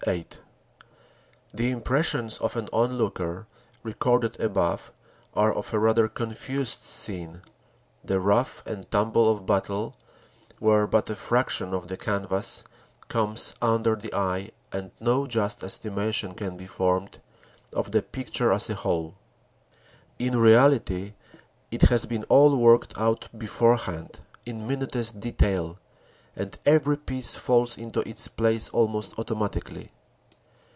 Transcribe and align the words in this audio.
8 0.07 0.39
THE 1.53 1.69
impressions 1.69 2.39
of 2.39 2.55
an 2.55 2.67
onlooker 2.73 3.45
recorded 3.83 4.39
above 4.41 4.91
are 5.35 5.53
of 5.53 5.71
a 5.71 5.77
rather 5.79 6.07
confused 6.07 6.79
scene, 6.81 7.43
the 8.03 8.19
rough 8.19 8.65
and 8.65 8.89
tumble 8.89 9.29
of 9.31 9.45
battle, 9.45 9.95
where 10.57 10.87
but 10.87 11.11
a 11.11 11.15
fraction 11.15 11.71
of 11.71 11.87
the 11.87 11.97
canvas 11.97 12.63
comes 13.09 13.53
under 13.61 13.95
the 13.95 14.11
eye 14.15 14.49
and 14.71 14.89
no 14.99 15.27
just 15.27 15.63
estimation 15.63 16.33
can 16.33 16.57
be 16.57 16.65
formed 16.65 17.19
of 17.71 17.91
the 17.91 18.01
picture 18.01 18.51
as 18.51 18.71
a 18.71 18.75
whole. 18.75 19.13
In 20.17 20.35
reality 20.35 21.13
it 21.69 21.83
has 21.83 22.07
been 22.07 22.23
all 22.23 22.57
worked 22.57 22.97
out 22.97 23.27
beforehand 23.37 24.19
in 24.47 24.65
minutest 24.65 25.19
detail 25.19 25.77
and 26.33 26.57
every 26.65 26.95
piece 26.95 27.35
falls 27.35 27.77
into 27.77 27.99
its 28.07 28.29
place 28.29 28.69
almost 28.69 29.13
automatically. 29.19 29.91